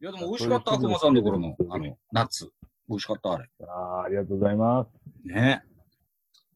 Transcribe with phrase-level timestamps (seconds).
[0.00, 2.50] いや、でも美味しかった、熊さんの頃の、あの、ナッツ。
[2.88, 3.48] 美味しかった、あれ。
[3.66, 5.28] ああ、ありがとうございます。
[5.28, 5.62] ね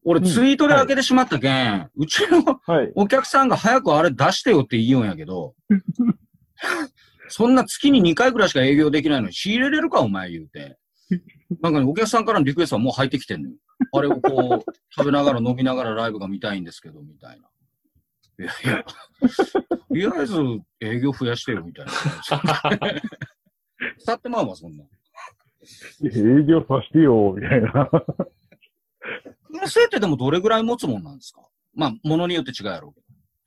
[0.05, 2.91] 俺、ツイートで開けてしまったけん、うちのはい。
[2.95, 5.55] お客さんが早くあれ出してよって言いようんやけど、
[7.29, 10.77] そんな月に2回ぐらいしか営業できないのに仕入れれるかお前言うて。
[11.61, 13.55] なんかね、お客さんからのリクエストはもう入ってきてんのよ。
[13.91, 17.47] あれをこう、食べながら飲みながらライブが見たいんですけど、みたいな。
[18.39, 18.93] いやいや、と
[19.91, 20.35] りあえず
[20.81, 21.91] 営業増やしてよ、みたいな。
[23.99, 24.83] 腐ってまうわ、そんな。
[26.03, 27.89] 営業させてよ、みたいな。
[29.63, 31.41] 燻製ってでもどれぐらい持つもんなんですか？
[31.75, 33.01] まあ、ものによって違うやろうけ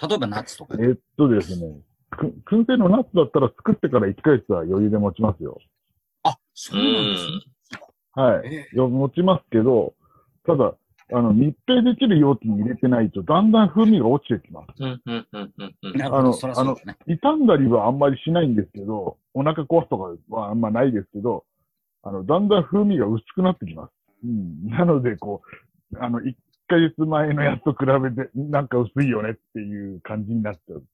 [0.07, 0.09] ど。
[0.09, 0.77] 例えばナッツとか。
[0.81, 1.81] えっとですね、
[2.11, 5.59] く燻製のナッツだったら作ってから1ヶ月は余裕で持ちますよ。
[6.23, 8.23] あ、そううなんですねん。。
[8.23, 8.55] はい。
[8.55, 9.95] えよ持ちますけど、
[10.47, 10.75] ただ、
[11.13, 14.67] あの、密閉できる容器に入れてないと、だんだん風味が落ちてきます。
[14.81, 15.53] うん、うん、うん、
[15.83, 16.99] うん、あのそらそうだね。
[17.07, 21.45] 傷んだりはあんまりしないんですけど、お腹壊すとかはあんまないですけど、
[22.03, 23.93] あの、だんだん風味が薄くなってきます。
[24.25, 24.69] うん。
[24.69, 25.43] なので、こ
[25.93, 26.35] う、あの、1
[26.67, 30.85] ヶ月前のやつと比べて、なんか薄いよねっていう感じになっちゃう。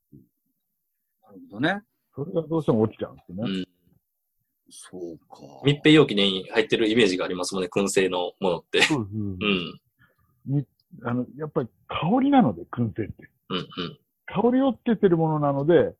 [1.23, 1.83] なるほどね。
[2.15, 3.51] それがどうしても落ちちゃうんですよね。
[3.51, 3.65] うん
[4.75, 5.37] そうか。
[5.65, 8.81] 密閉容器に入ってるイメージがありますもんね、燻製のものって。
[8.81, 9.17] そうです。
[9.17, 9.81] うん。
[11.05, 13.31] あの、やっぱり香りなので、燻製って。
[13.51, 13.67] うん、うん。
[14.27, 15.95] 香りをつけてるものなので、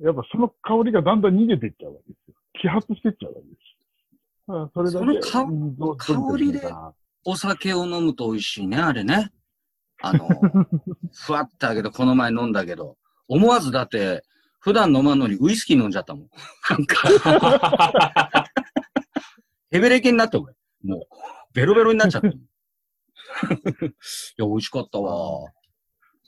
[0.00, 2.34] やっぱその香りがだんだん逃げていっちゃうわけですよ。
[2.64, 3.64] 揮発していっちゃうわけです。
[4.74, 5.28] それだけ。
[5.28, 6.60] その香りで
[7.24, 9.32] お酒を飲むと美味しいね、あれね。
[10.02, 10.28] あの、
[11.14, 14.22] ふわってあげど、この前飲んだけど、思わずだって、
[14.60, 16.28] 普段飲まんのにウイスキー飲んじゃったもん。
[16.70, 18.50] なんか、
[19.70, 20.54] ヘベレケになった俺。
[20.82, 21.00] もう、
[21.54, 22.28] ベロベロになっちゃった
[24.36, 25.50] や、美味しかったわ。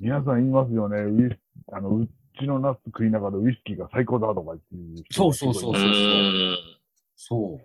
[0.00, 1.03] 皆さん言いますよね。
[1.03, 1.38] ウイス
[1.72, 5.75] あの、うちのナッツ食いながらウイスキーが最高だとか言っていうそうそうそう。
[7.16, 7.61] そ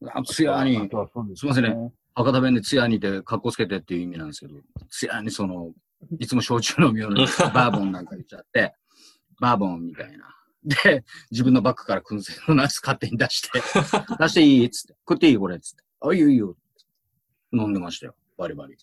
[0.00, 0.08] う。
[0.10, 1.92] あつやにあ、とはそうですいませんね。
[2.14, 4.54] 博多弁でつやにで格好つけてっていう意味なんですけど、
[4.90, 5.72] つやにその、
[6.18, 8.74] いつも焼酎飲みようにバーボンなんか言っちゃって、
[9.40, 10.34] バーボンみたいな。
[10.64, 13.60] で、自分のバッグから燻製のナス勝手に出して、
[14.18, 15.84] 出していいっつって、食っていいこれっつって。
[16.00, 16.56] あ、いいよいいよ。
[17.52, 18.14] 飲んでましたよ。
[18.38, 18.76] バリバリ。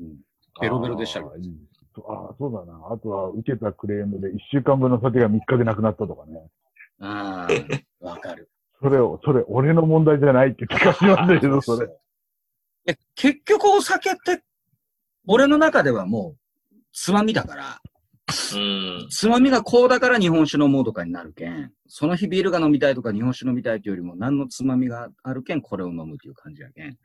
[0.00, 0.16] うん、
[0.60, 1.32] ベロベロでしたけど
[2.08, 2.80] あああ、そうだな。
[2.90, 6.48] あとは受けたクレームで1週間分の酒が3日でなくなったとかね。
[7.00, 7.52] ああ、
[8.00, 8.48] わかる。
[8.80, 11.88] それを、それ俺の問題じゃないって聞かせましたけど、それ。
[12.86, 14.42] え、結局お酒って、
[15.26, 16.36] 俺の中ではも
[16.72, 17.80] う、つまみだから、
[18.54, 19.08] うん。
[19.10, 26.96] つまみがこうだから日本酒飲もうとかになるけん、その日ビールが飲みたいとか日本酒飲みたいというよりも何のつまみがあるけん、これを飲むっていう感じやけん。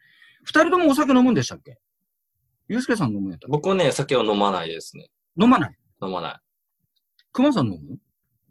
[0.43, 1.77] 二人ともお酒飲むんでしたっけ？
[2.67, 3.51] ゆうすけさん飲むんやったっけ？
[3.51, 5.09] 僕ね、酒は飲まないですね。
[5.39, 5.75] 飲まない？
[6.01, 6.39] 飲まない。
[7.31, 7.97] 熊さん飲む？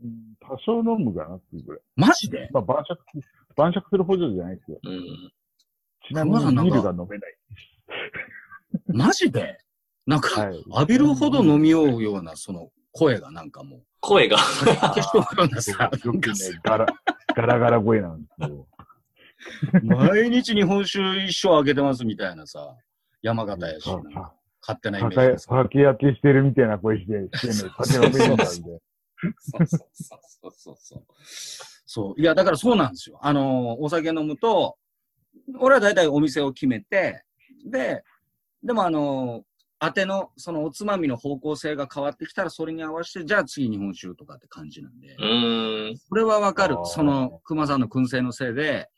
[0.04, 1.80] うん多少飲むかなっていうぐらい。
[1.96, 2.48] マジで？
[2.52, 3.00] まあ、晩酌、
[3.56, 4.78] 晩酌する補助じゃないですよ。
[4.84, 5.32] うん。
[6.08, 7.36] ちなみに熊さんなんかビールが飲めない。
[8.86, 9.58] マジで？
[10.06, 10.64] なんか、はい。
[10.68, 14.38] 浴びるほど飲みようような、その声がなんかもう、声が。
[14.38, 16.86] 消しとくようなさ、 よくねガラ、
[17.34, 18.68] ガラガラ声なんですよ。
[19.82, 22.76] 毎日日本酒一生あげてますみたいなさ、
[23.22, 23.88] 山形やし、
[24.60, 28.46] 勝手なイメージ酒ですけど酒焼けしてるみたいな声して、してんだみたいな。
[29.38, 31.04] そうそうそうそうそう。
[31.86, 32.20] そう。
[32.20, 33.18] いや、だからそうなんですよ。
[33.22, 34.76] あの、お酒飲むと、
[35.58, 37.24] 俺は大体お店を決めて、
[37.64, 38.02] で、
[38.62, 39.44] でもあの、
[39.78, 45.98] 当ての、そのおつまみの方向性が変わってきたら、それに合わせて、じゃあ次日本酒とかって感じなんでう、ーん。
[46.08, 48.88] これはわかるその、熊さんの燻製のせいで、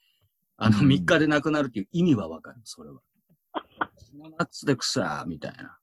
[0.56, 2.60] あの、うん3日で亡くなるっていう意味はわかる。
[2.64, 3.00] それは。
[4.38, 5.78] ナッツで草みたいな。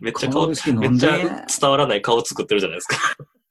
[0.00, 2.96] めっちゃ顔、めっち飲んでゃ伝わらない顔作ってるじゃないですか。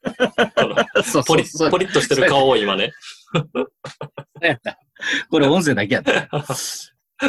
[1.25, 2.94] ポリッとしてる顔を今ね。
[5.29, 6.29] これ音声だけやった。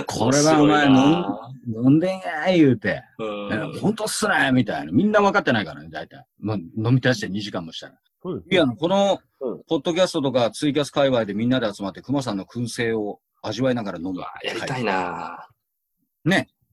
[0.06, 3.02] これはお前飲ん飲んでんやー言うて。
[3.18, 3.78] うん。
[3.80, 4.92] 本当っすねみたいな。
[4.92, 6.24] みんな分かってないからね、大体。
[6.38, 7.94] もう飲み出して2時間もしたら。
[8.22, 14.20] そうですいや、このうん、ポッドキャストとかツイキャス界隈でみんなで集まって、熊さんの燻製を味わいながら飲む。
[14.44, 15.48] やりたいな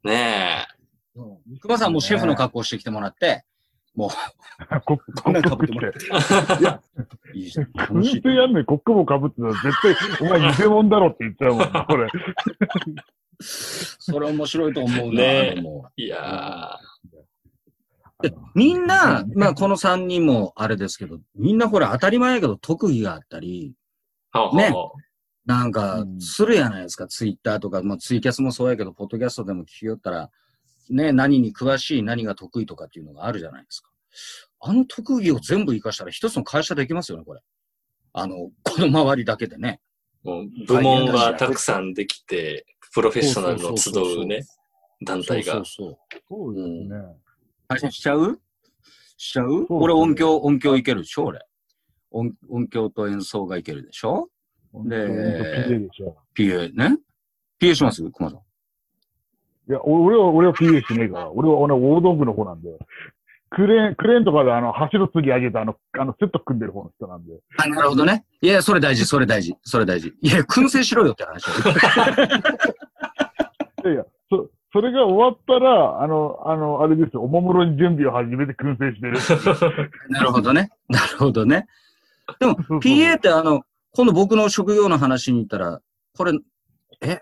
[0.07, 0.13] ね。
[0.13, 0.67] ね
[1.15, 3.43] うん熊さんもシェフの格好してきてもらって、
[3.95, 4.11] も
[4.85, 5.93] コう、 こんなのック被ってもらっ
[6.57, 6.61] て。
[6.61, 6.81] いや、
[7.33, 7.71] いいじゃん。
[7.73, 8.23] 楽しい燻。
[8.23, 9.81] 製やんのにコックも被ってたら絶
[10.19, 12.07] 対、お前偽物だろって言っちゃうもんな、これ。
[13.39, 15.55] それ面白いと思うな、ね
[15.95, 16.79] いや
[18.21, 23.75] でみんな、まあこの3人もあれですけど、みんなほら当たり前やけど特技があったり、
[24.53, 24.91] ねは
[25.47, 30.29] なんかう、んするやないですか、ツイッターとか、まあ、ツイキャスもそうやけど、ポッドキャストでも聞きよったら、
[30.89, 33.89] ね、何に詳しい、何が得意とかっていうのがあるじゃないですか。
[34.59, 37.41] あの特技を全部活かしたら一つの会社できますよね、これ。
[38.13, 39.79] あの、この周りだけでね。
[40.23, 44.43] もう部門がたくさんできて、プロフェッショナルの集うね、
[45.05, 45.53] 団体が。
[45.53, 45.97] そうそう
[46.27, 47.15] そうですね。
[47.69, 48.41] 配信しちゃう？
[49.17, 49.65] しちゃう？
[49.67, 51.39] そう俺音響、音響いけるでしょ俺。
[52.11, 54.29] 音音響と演奏がいけるでしょ？
[54.73, 54.95] で
[55.67, 56.17] PA でしょ。
[56.37, 56.97] ?PA ね
[57.61, 58.03] ?PA します？
[58.11, 58.39] 熊さん。
[59.69, 61.31] いや、お俺は、俺は PA しねえから。
[61.31, 62.69] 俺は、俺は大道具の方なんで。
[63.49, 67.33] クレーン、クレーンとかであの、橋の次上げたあの、あの、セット組んでる方の人なんで。
[67.57, 68.25] あ、なるほどね。
[68.41, 70.13] いや、それ大事、それ大事、それ大事。
[70.21, 71.47] いや、燻製しろよって話。
[73.83, 79.17] いやいや、そ、それが終わったら、あの、あの、あれですよ、おもむろに準備を始めて燻製してる。
[80.09, 80.69] なるほどね。
[80.89, 81.67] なるほどね。
[82.39, 83.63] でも、PA ってあの、
[83.97, 85.81] 今度僕の職業の話に行ったら、
[86.15, 86.31] これ、
[87.01, 87.19] え、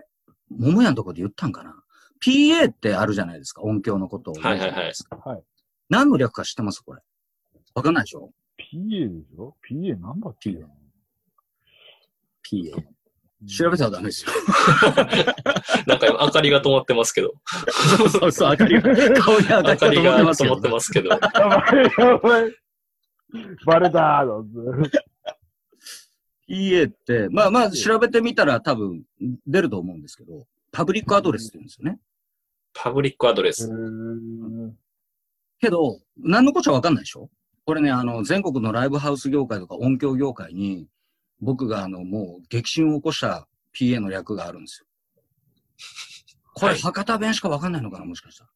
[0.50, 1.74] 桃屋のとこで言ったんかな
[2.22, 4.34] ?PA ってあるじゃないですか、音響のことを。
[4.34, 4.94] はいはいはい。
[5.24, 5.44] はい。
[5.90, 7.02] 何の略か知ってますこれ？
[7.76, 8.30] わかんないでしょ
[8.60, 10.66] ？PA でしょ ?PA なんだっけ ?PA。
[13.48, 14.32] 調べたらダメですよ。
[15.88, 17.36] なんか今、明かりが止まってますけど。
[17.98, 21.08] そうそうそう、明かりが、顔に明明かりが止まってすますけど。
[21.08, 21.30] やば
[21.72, 22.54] い、やばい。
[23.66, 24.46] バレたーの。
[26.50, 29.04] PA って、まあまあ調べてみたら多分
[29.48, 32.00] 出ると思うんですけど、パブリックアドレスって言うんですよね。
[32.74, 33.70] パブリックアドレス。
[35.60, 37.30] けど、何のこっちゃわかんないでしょ？
[37.66, 40.88] これね、あの、全国のライブハウス業界とか音響業界に、
[41.42, 44.88] 僕があの、もう激震を起こした PA の略があるんですよ。
[46.54, 48.50] これ、はい博多弁しかわかんないのかな、もしかしたら。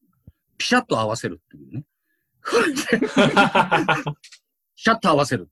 [0.57, 1.86] ピシャッと合わせるっていうね。
[4.75, 5.50] ピシャッと合わせる。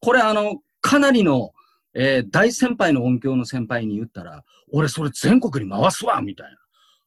[0.00, 1.52] これあの、かなりの、
[1.98, 6.56] えー大先輩の音響の先輩に言ったら、俺それ全国に回すわみたいな。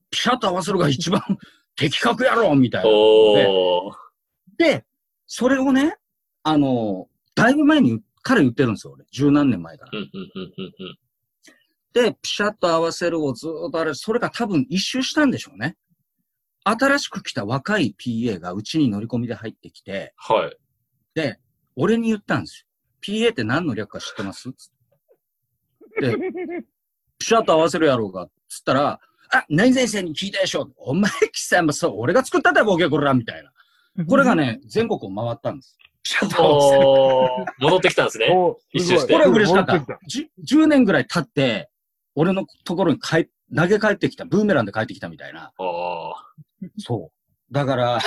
[0.10, 1.22] ピシャッと合わせるが一番
[1.76, 2.90] 的確やろみたいな。
[4.58, 4.86] で、
[5.28, 5.98] それをね、
[6.44, 9.06] あの、だいぶ前に彼言ってるんですよ、俺。
[9.12, 9.92] 十何年前から。
[11.94, 15.78] で、ピシャッと合わせるをずーっとあれ、それが多分一周したんでしょうね。
[16.64, 20.58] 新しく来た若い PA がうちに乗り込みで入ってきて、はい。
[21.14, 21.40] で、
[21.76, 22.68] 俺に言ったんですよ。
[23.02, 24.50] PA って何の略か知ってます？
[26.02, 26.18] で、
[27.18, 29.00] ピシャッと合わせるやろうが、つったら、
[29.32, 33.52] あ、何先生に聞いたでしょお前、貴様、そう、俺が作ったんだよ、ボケ、こら、みたいな。
[34.06, 35.78] これがね、全国を回ったんです。
[36.04, 37.54] ピシャッと合わせる。
[37.60, 38.30] 戻ってきたんですね。
[38.32, 40.08] お一周してこれは嬉しかった戻てき。
[40.08, 41.70] じゅ10年ぐらい経って、
[42.16, 45.52] 俺のところに帰投げ帰ってきた、ブーメランで帰ってきたみたいな。
[46.78, 47.54] そう。
[47.54, 48.00] だから、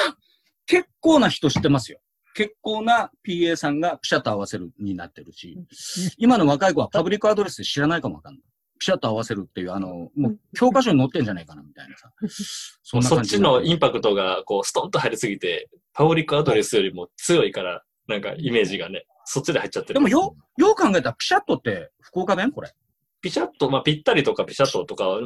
[0.66, 2.00] 結構な人知ってますよ。
[2.34, 5.58] 結構な PA さんがピシャッと合わせるになってるし、
[6.16, 8.42] 今の若い子はパブリックアドレスで知らないかもわかんない。
[8.78, 12.10] ピシャッと合わせるっていう、あの、もう教科書に載ってんじゃないかな、みたいなさ。
[12.82, 19.94] そんなそっちのインパクトが、こう、ストンと入りすぎて、パブリックアドレスよりも強いから、なんかイメージがね、そっちで入っちゃってる。
[19.94, 22.72] でもよ、よう考えたらピシャッとって福岡弁これ。
[23.20, 25.20] ピシャッと、まあ、ぴったりとかピシャッととか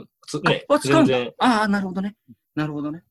[0.44, 1.32] ねあ、使うんだ全然。
[1.38, 2.14] ああ、なるほどね。
[2.54, 3.04] なるほどね。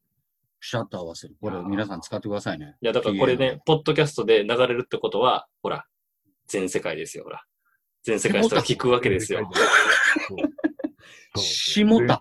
[0.66, 1.36] ピシャッと合わせる。
[1.40, 2.76] これ皆さん使ってくださいね。
[2.82, 5.86] いや、だからこれね、ポッドキャストで流れるってことは、ほら、
[6.48, 7.44] 全世界ですよ、ほら。
[8.02, 9.48] 全世界の人が聞くわけですよ。
[11.38, 12.20] 下田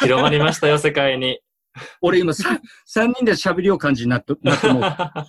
[0.00, 1.38] 広まりましたよ、世界に。
[2.00, 4.80] 俺今さ三人で喋りよう感じになって、 なってもう。
[4.80, 5.24] だって、だ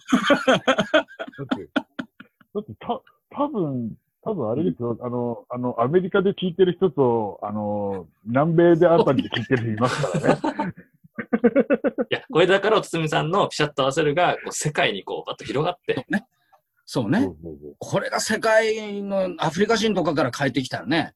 [2.59, 2.99] ってた、
[3.29, 10.73] 多分多分あれですよ、あの、あの、アメリカで聞いてる人と、あの、南米であたりで聞いてる人いますからね。
[12.09, 16.05] いや、これだから、おつみさんのピシャッと合わせるが、こう世界にこう、バッと広がって、
[16.85, 17.21] そうね。
[17.21, 21.13] そうそうそうこれが世界のアフリカ人とかから帰ってきたらね、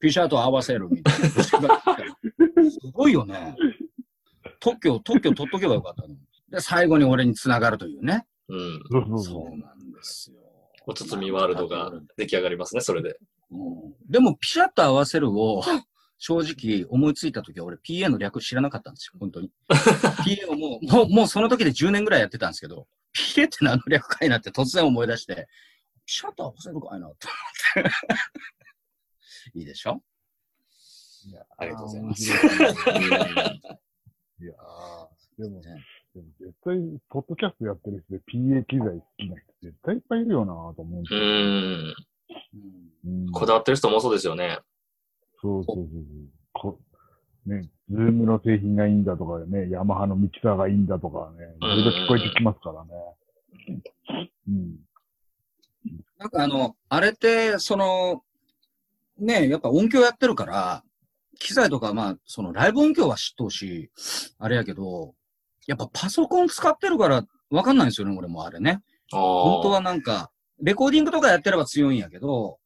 [0.00, 1.28] ピシャーと合わせるみたいな。
[2.70, 3.54] すごいよね。
[4.60, 6.14] 特許、特許取っとけばよかったの。
[6.50, 8.26] で、最後に俺に繋がるというね。
[8.48, 9.22] うん。
[9.22, 10.38] そうなんですよ。
[10.86, 13.10] おつつみワールドが出来上がりますね、それで。
[13.10, 15.62] うんでも、ピシャッと合わせるを、
[16.22, 19.50] 正直思いついた時は俺 PA の略知らなかったんですよ、本当に。
[19.70, 22.86] PA をもう、もう、もうその時で10年ぐらいやってたんですけど、
[23.16, 25.48] PA って何の略かいなって突然思い出して、
[26.04, 27.16] ピシャッと合わせるかいなと思っ
[27.84, 27.90] て。
[29.58, 30.02] いいでしょ？
[31.26, 35.84] いやありがとうございますいいやーでも、ね
[36.14, 36.76] でも絶対、
[37.08, 41.24] ポッドキャストやってる人で PA 機材好きな人絶対いっぱいいるよなと思うんですよ。
[41.24, 41.26] ん。
[41.26, 41.94] うん
[43.04, 44.58] うんこだわってる人もそうですよね。
[45.42, 46.74] そうそうそうそう。
[46.74, 46.78] こ
[47.46, 52.90] ね、ズームの製品がいいんだとかね、ヤマハのミキサーがいいんだとかね、いろいろ聞こえてきますからね。
[54.48, 54.76] うん。
[56.18, 58.22] なんかあの、あれって、その、
[59.18, 60.84] ねやっぱ音響やってるから、
[61.38, 63.90] 機材とかまあ、そのライブ音響は知っとうし、
[64.38, 65.14] あれやけど、
[65.66, 68.82] やっぱパソコン使ってるからわかんないんですよね、俺もあれね。
[69.10, 70.30] 本本当はなんか、
[70.62, 72.59] レコーディングとかやってれば強いんやけど、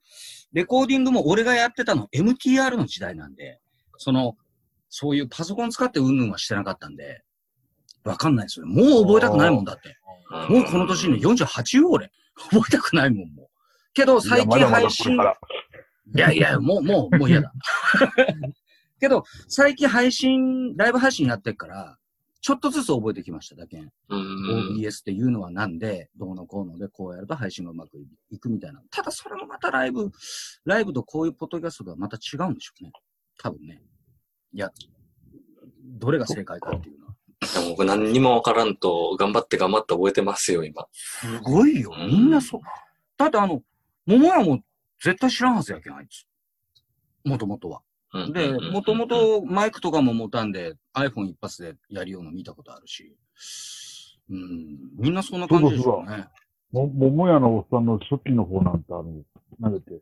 [0.54, 3.60] レコーディングも俺がやってたの MTR の時代なんで、
[3.98, 4.36] その、
[4.88, 7.22] そういうパソコン使ってうんぬんはしてなかったんで、
[8.04, 8.66] わかんないですよ。
[8.66, 9.96] もう覚えたくないもんだって。
[10.48, 12.10] もうこの年に48よ、俺。
[12.50, 13.48] 覚えたくないもん、もう。
[13.92, 15.16] けど、最近配信、
[16.14, 17.52] いやいや、もう、もう、もう嫌だ。
[19.00, 21.98] けど、最近配信、ライブ配信やってっから、
[22.44, 23.90] ちょっとずつ覚えてきましただけん。
[24.10, 24.76] うん。
[24.76, 27.96] OBS っていうのはなんで、どうのこうので、こうやると配信がうまく
[28.30, 28.82] いくみたいな。
[28.90, 30.10] ただ、それもまたライブ、
[30.66, 32.92] ライブとこういうポッドキャストとはまた違うんでしょうね。
[33.38, 33.80] 多分ね。
[34.52, 34.70] いや、
[35.84, 37.14] どれが正解かっていうのは。
[37.70, 40.86] 僕何にもわからんと、頑張って頑張って覚えてますよ、今。
[40.92, 41.94] すごいよ。
[41.96, 42.60] みんなそう。
[43.16, 43.62] だってあの、
[44.04, 44.60] 桃屋も
[45.02, 46.26] 絶対知らんはずやけん、あいつ。
[47.26, 47.80] もともとは。
[48.14, 53.16] うんで、もとも、とマイクとかも持たんで iPhone 一発でやるようなの見たことあるし。
[54.30, 56.26] うん、みんなそんな感じでしょうね。
[56.72, 59.22] も、桃屋のおっさんの初期の方なんて、あの、
[59.60, 60.00] なんだっけ、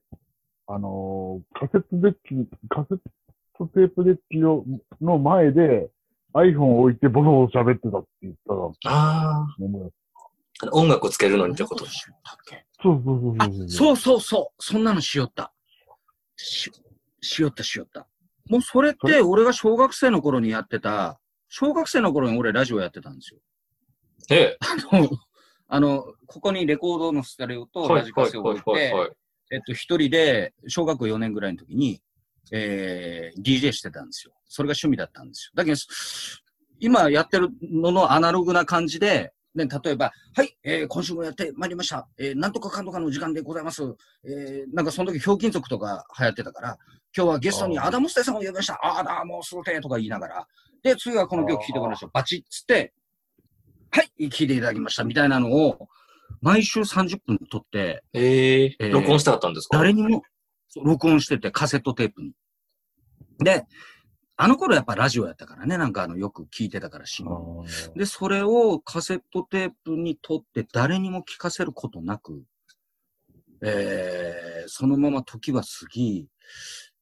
[0.67, 2.99] あのーカセットデッキ、カセッ
[3.59, 4.65] トテープデッキを
[5.01, 5.91] の前で
[6.35, 9.47] iPhone を置いてボソボソ喋ってたって言ったら、あ。
[10.65, 14.63] あ、音楽つけるのにってことしよったっけそうそうそうあそう、そうそうそう。
[14.63, 15.53] そんなのしよった。
[16.37, 16.71] し、
[17.23, 18.07] しよったしよった。
[18.49, 23.41] もうそれって俺が小学生の頃にやってた、小学生の頃に俺ラジオやってたんですよ。
[24.31, 24.59] ええ。
[24.61, 25.11] あの、
[25.69, 29.11] あのここにレコードのステレオとラジカセを置いて、はい。
[29.53, 32.01] えっと、一人で、小学校4年ぐらいの時に、
[32.51, 34.33] えー、DJ してたんですよ。
[34.47, 35.53] それが趣味だったんですよ。
[35.55, 35.77] だけど、
[36.81, 42.09] 今やってるののアナログな感じで、ね、例えば、はい、えー、今週もやってまいりました。
[42.19, 43.83] えー、なんとかかんとかの時間でございます。
[44.25, 46.79] えー、なんかその時、ひょうきん族とか流行ってたから、
[47.17, 48.75] 今日はゲストにアダムステさんを呼びました。
[48.83, 50.47] ああだ、もうするてとか言いながら、
[50.83, 52.11] で、次はこの曲聴いてもらいましょう。
[52.15, 52.95] バチッつって、
[53.91, 55.05] はい、聴いていただきました。
[55.05, 55.89] みたいなのを、
[56.41, 59.77] 毎週30分撮って、えええー録音してあったんですか？
[59.77, 60.23] 誰にも
[60.83, 62.33] 録音してて、カセットテープに。
[63.39, 63.65] で、
[64.43, 67.93] あの頃やっぱラジオやったからね、なんかあの、よく聞いてたから、新あ聞。
[67.95, 72.43] ーで、それをカセットテープに撮って誰にも聞かせることなく、
[73.63, 76.27] えー、そのまま時は過ぎ、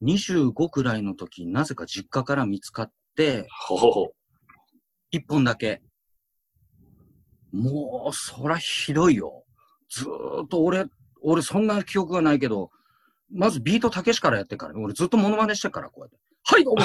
[0.02, 4.12] 25くらいの時、なぜか実家から見つかって、ほほほ。
[5.10, 5.80] 一本だけ。
[7.52, 9.44] もう、そらひどいよ。
[9.88, 10.84] ずーっと俺、
[11.22, 12.70] 俺そんな記憶がないけど、
[13.32, 16.18] まずビートたけしからやってからね、俺ずっとモノマネしてっから、こうやって。
[16.44, 16.82] はい、どうも。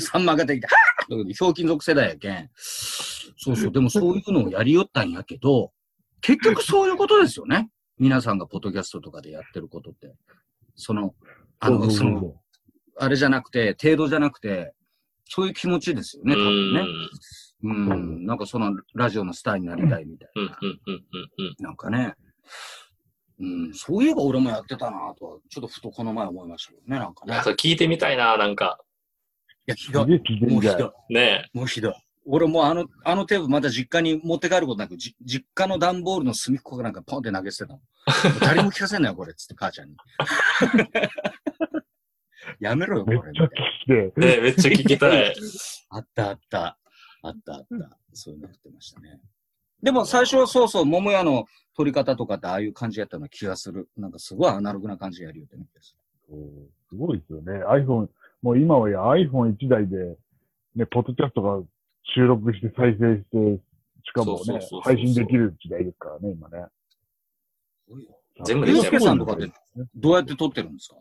[0.00, 2.50] ささんまができて、はぁひょうきん族世代やけん。
[2.56, 5.72] そうそう、でもそういうのをやりよったんやけど、
[6.20, 7.70] 結局そういうことですよね。
[7.98, 10.14] 皆さんがポッドキャストとかでやってることって。
[10.74, 11.14] その、
[11.60, 12.34] あの、その、
[12.98, 14.74] あれじゃなくて、程度じゃなくて、
[15.24, 16.84] そういう気持ちですよね、多分ね。
[17.64, 21.04] うん、なんかそのラジオのスターになりたいみたいうん、うんな。、うん、うん、
[21.38, 21.54] うん。
[21.58, 22.14] なんかね。
[23.38, 27.40] うん、そういえば俺もやってたなとは、ちょっとふとこの前思いましたけどね、なんかね。
[27.42, 28.78] それ聞いてみたいな、なんか。
[29.66, 30.08] いや、ひどい。
[30.08, 31.14] もうひどい。
[31.14, 31.94] ねもうひどい。
[32.28, 37.78] 俺もうあの、あのテープまた実家に持って帰ることなく、じ実家の段ボールの隅っこかなんかポンって投げ捨てたの。
[37.78, 37.84] も
[38.38, 39.96] う誰も聞かせんなよ、これ、つって母ちゃんに。
[42.60, 43.20] やめろよ、これ。
[43.20, 43.48] めっちゃ聞
[43.82, 44.12] きて。
[44.16, 44.36] え。
[44.36, 45.34] ねめっちゃ聞きたい。
[45.90, 46.78] あったあった。
[47.22, 47.98] あったあった。
[48.12, 49.20] そういうのやってましたね。
[49.82, 53.88] でも最初はそうそう、桃屋の取り方とかってああいう感じやったような気がする。
[53.96, 55.66] なんかすごいアナログな感じでやるよってね。
[56.88, 57.64] すごいですよね。
[57.64, 58.08] iPhone、
[58.42, 60.16] もう今はや iPhone1 台で、
[60.74, 61.62] ね、ポッドキャストが
[62.14, 63.22] 収録して再生し
[63.56, 63.62] て、
[64.04, 66.64] しかもね配信できる時代ですからね、今ね。
[68.44, 69.50] 全部できちゃさんとかって
[69.94, 70.96] どうやって撮ってるんですか？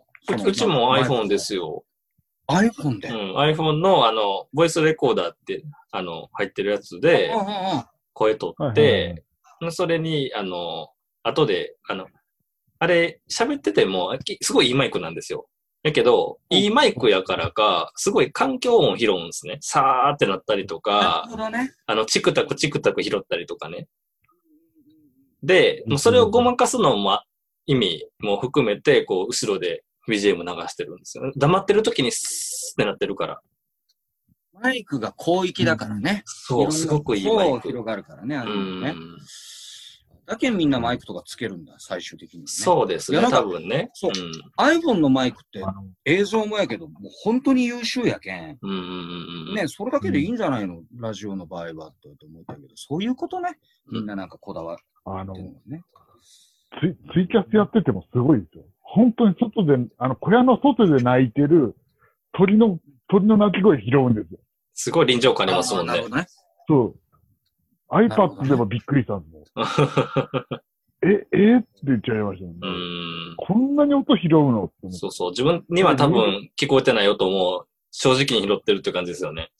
[0.46, 1.38] ううちも iPhone で。
[1.40, 1.84] すよ。
[2.48, 3.10] iPhone で？
[3.10, 7.46] ううんん、iPhone の、あの、ボイスレコーダーって、あの、入ってるやつでう、んうん
[8.16, 9.24] 声取って、
[9.70, 10.88] それに、あの、
[11.22, 12.08] 後で、あの、
[12.80, 15.48] あれ、喋ってても、きすごいいいマイクなんですよ。
[15.84, 19.58] やけど、うんいいマイクやからか、すごい環境音拾うんですね。
[19.62, 21.72] さーってなったりとなるか、ほどね。
[21.86, 23.88] あの、チクタクチクタク拾ったりとかね。
[25.44, 27.20] で、もうそれをごまかすのも、
[27.68, 31.32] 意味も含めて、こう、後ろで BGM 流してるんですよ。
[31.36, 33.42] 黙ってる時にスーってなってるから。
[34.62, 36.24] マイクが広域だからね。
[36.26, 37.68] そう、すごくいいマイク。
[37.68, 38.92] 広がるからね、あうれもね。
[38.92, 38.96] ん。
[40.26, 42.48] だけんみんなマイクとかつけるんだ、最終的にはね。
[42.48, 43.92] そうですね、多分ね。
[43.94, 45.64] そうん iPhone のマイクって
[46.06, 48.58] 映像もやけど、もう本当に優秀やけん。
[48.62, 49.56] うんうんうんうん。
[49.56, 53.58] ね、それだけでいいんじゃないの、ラジオの場合は、と思ったけど、そういうことね。
[53.92, 55.84] みんななんかこだわあのって、るのね。
[56.82, 58.64] ツイツイキャスやっててもすごいですよ。
[58.82, 61.76] 本当に外で、あの、小屋の外で鳴いてる
[62.34, 64.40] 鳥の、鳥の鳴き声拾うんですよ。
[64.74, 66.10] すごい臨場感ありますもんねあーなるほ。
[66.10, 66.28] どね。
[66.68, 66.96] そう。
[67.90, 69.66] iPad でもびっくりしたんですもん。
[71.04, 71.58] え、え？
[71.58, 72.60] って言っちゃいましたもんね。
[72.64, 73.36] うん。
[73.38, 74.66] こんなに音拾うの？
[74.66, 74.98] って思って。
[74.98, 75.30] そうそう。
[75.32, 79.52] 自分には多分聞こえてない音も正直に拾ってるって感じですよね。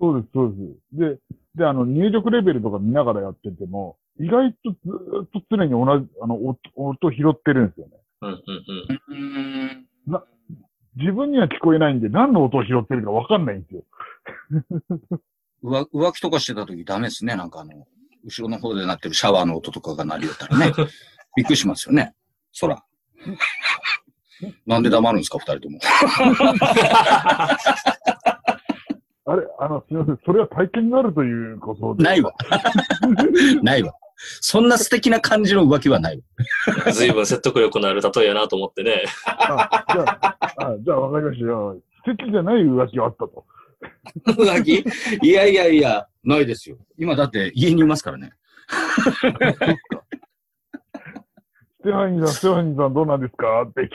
[0.00, 0.54] そうです、そう
[0.92, 1.18] です。
[1.54, 7.96] で、で、あの、入力レベルとか見ながらやってても、意外とずーっと常に同じ、あの、音音拾ってるんですよね。
[8.22, 8.42] うんうん
[9.08, 9.86] うん。
[10.08, 10.22] うん。
[10.96, 13.82] 自分には聞こえないんで、何の音を拾ってるかわかんないんですよ。
[15.64, 17.36] 浮浮気とかしてた時ダメですね。
[17.36, 17.86] なんかあの、
[18.24, 20.72] 後ろの方で鳴ってるシャワーの音とかが鳴りよったらね。
[21.36, 22.14] びっくりしますよね。
[22.52, 22.84] そら。
[24.66, 25.78] なんで黙るんですか、二人とも。
[29.24, 30.18] あれ、あの、すみません。
[30.26, 32.02] それは体験になるということで。
[32.02, 32.34] ないわ。
[33.62, 33.94] ないわ。
[34.40, 36.22] そんな素敵な感じの浮気はない
[36.86, 36.92] わ。
[36.92, 39.04] 随分説得力のある例えやなと思ってね。
[39.26, 41.80] あ、じゃあ、あじゃあわかりましたよ。
[42.04, 43.44] 素敵じゃない浮気があったと。
[44.26, 44.84] 浮気？
[45.26, 46.78] いやいやいや、ないですよ。
[46.98, 48.32] 今だって家にいますからね。
[48.68, 49.20] ス
[51.84, 53.62] テファニーさん、ステファニーさんどうなんですか？
[53.62, 53.90] って。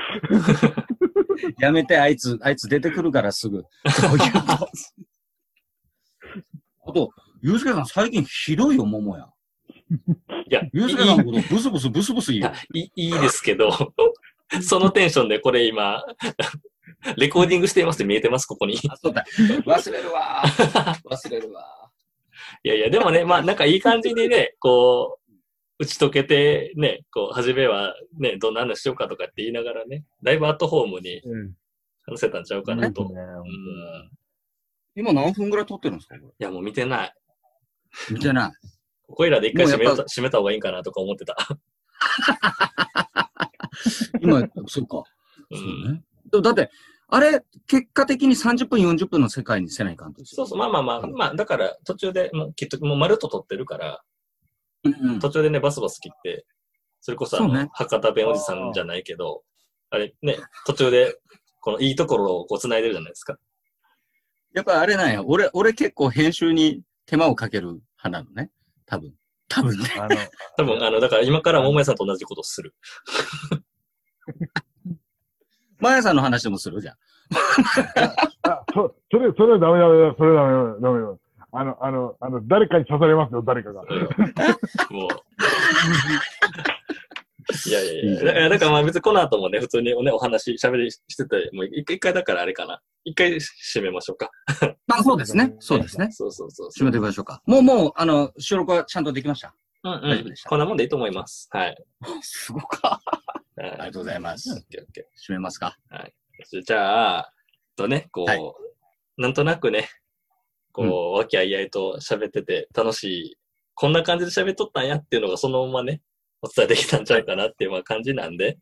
[1.60, 3.64] やめて、あいつ、あいつ出てくるからすぐ。
[6.86, 9.30] あと、ゆうすけさん最近ひどいよ、桃や。
[9.90, 12.52] いや、い ゆうすけさんのことブスブスブスブス言うよ。
[12.74, 13.72] いいいいですけど、
[14.62, 16.04] そのテンションでこれ今、
[17.18, 18.78] レコーディングしていますって見えてます、ここに。
[18.90, 19.24] あ、そうだ。
[19.66, 20.44] 忘れるわ。
[20.46, 21.92] 忘れるわ。
[22.64, 25.34] いやいや、でもね、まあなんかいい感じにね、こう、
[25.80, 31.54] 打ち解けてね、こう、初めはね、どんな話しようかとかって言いながらね、だいぶアットホームにうん。
[32.08, 33.04] 話せたんちゃうかなと。
[33.10, 34.12] ね、うん。
[34.96, 37.14] 今何分ぐらい撮ってるんですかこいや、もう見てない。
[38.10, 38.16] れ。
[38.16, 38.52] 見てない。
[39.08, 41.36] ここいらで一回閉めよめた方がいいんかなとか思ってた。
[44.22, 45.04] 今、そうか。
[45.50, 46.04] うそうんね。
[46.30, 46.70] でもだって、
[47.10, 54.04] あれ、結果的に30分、40分の世界にせないかんとそうそう、まあまあまあ、まあ、だから途中でもうきっともう丸と撮ってるから、
[54.84, 56.46] うんうん途中でね、バスバス切って、
[57.02, 59.44] それこそあの、ね博多弁おじさんじゃないけど、
[59.90, 61.18] あれね、途中で、
[61.62, 63.38] このいいところをこう繋いでるじゃないですか。
[64.54, 65.24] やっぱあれなんや。
[65.26, 68.52] 俺、俺結構編集に手間をかける派なのね。
[68.88, 69.14] 多分。
[69.50, 69.86] 多分ね。
[70.00, 70.16] あの、
[70.58, 72.74] 多分、あの、だから今から桃屋さんと同じことをする。
[75.80, 76.82] マヤさんの話でもする？
[76.82, 76.96] じゃん。
[78.50, 81.08] あ、そ、それ、それはダメダメだ、それはダメだ、ダメだ。
[81.52, 83.84] あの、あの、あの、誰かに刺されますよ、誰かが。
[83.84, 83.90] もう。
[87.68, 88.50] いやいやいや。
[88.50, 92.82] だから、まあ別にこの後もね、普通にね、お話、喋りしてて、もう一回一回だからあれかな。
[93.04, 94.30] 一回締めましょうか。
[94.88, 95.56] まあそうですね。
[95.60, 96.10] そうですね。
[96.12, 96.92] そうそうそうそ締めう。
[96.92, 97.42] ていきましょうか。
[97.46, 99.54] もう、もう、あの、収録はちゃんとできました？
[99.84, 100.44] うんうん大丈夫でし。
[100.44, 100.50] た？
[100.50, 101.48] こんなもんでいいと思います。
[101.52, 101.78] はい。
[102.22, 103.02] すごか。
[103.06, 104.52] あはいりがとうございます。
[104.54, 105.78] オッケーオッケー締めますか？
[106.66, 107.34] じゃあ、
[107.76, 108.40] とね、こう、はい
[109.20, 109.90] なんとなくね、
[110.72, 110.84] こ
[111.16, 113.38] う、和気あいあいと喋ってて楽しい、
[113.74, 116.04] こんな感じで喋っとったんやっていうのがそのままね、
[116.42, 118.58] お伝えできたんちゃうかなっていうまあ感じなんで、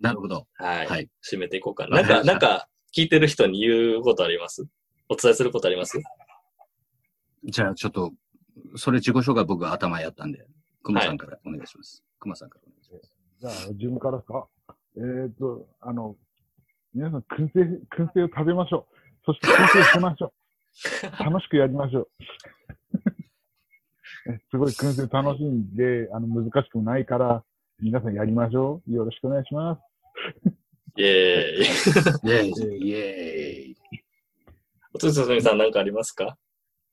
[0.00, 0.46] なるほど。
[0.54, 0.86] はい。
[0.86, 2.02] はい締めていこうかな。
[2.02, 4.66] なんか、なんか、聞いてる人に言うことあります？
[5.08, 6.00] お伝えすることあります？
[7.44, 8.12] じゃあちょっと、
[8.76, 10.46] それ自己紹介僕は頭やったんで、
[10.82, 12.02] 熊さんからお願いします。
[12.18, 13.14] 熊さんからお願いします。
[13.40, 14.46] じゃあ、自分からですか？
[14.96, 16.16] えーっと、あの、
[16.92, 17.60] 皆さん、燻製、
[17.96, 18.94] 燻製を食べましょう。
[19.26, 20.32] そして燻製しましょう。
[21.24, 22.08] 楽しくやりましょう。
[24.34, 27.44] えすごい燻製楽しいんで、あの、難しくもないから、
[27.80, 28.92] 皆さんやりましょう。
[28.92, 29.80] よろしくお願いします。
[30.96, 31.60] イェーイ。
[31.60, 32.88] イェーイ。
[32.88, 33.76] イェーイ。
[34.94, 36.36] おつつすみさんなんかありますか？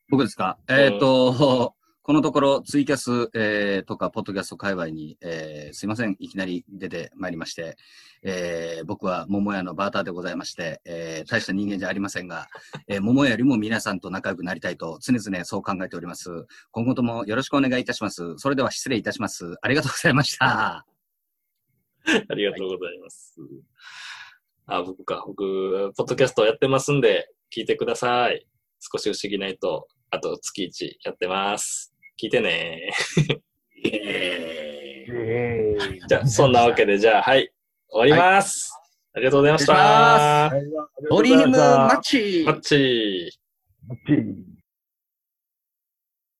[0.09, 0.57] 僕ですか？
[0.69, 1.75] えっ、と、
[2.07, 7.75] このところツイキャス、えーとか、ポッドキャスト界隈に、えーすいません、いきなり出てまいりまして、
[8.23, 12.47] えー僕は桃屋のバーターでございまして、えー大した人間じゃありませんが、
[12.87, 16.29] えー桃屋よりも皆さんと仲良くなりたいと常々そう考えております。
[16.71, 18.37] 今後ともよろしくお願いいたします。
[18.37, 19.57] それでは失礼いたします。
[19.61, 20.45] ありがとうございました。
[22.07, 23.35] ありがとうございます。
[24.65, 25.25] あ、僕か。
[25.27, 28.47] 僕、ポッドキャストやってますんで、聞いてください。
[28.79, 31.93] 少し不思議ないと、あと月1やってます。
[32.21, 32.91] 聞いてね。
[36.07, 37.51] じゃあ、そんなわけで、じゃあ、はい。
[37.89, 38.71] 終わります。
[39.13, 39.73] ありがとうございました。
[39.73, 40.61] はい
[41.09, 43.39] ドリームマッチチマッチ
[43.87, 44.56] マッチ